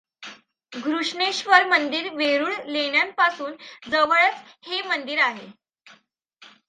[0.73, 3.55] घृष्णेश्वर मंदिर वेरूळ लेण्यांपासून
[3.91, 5.47] जवळच हे मंदिर आहे.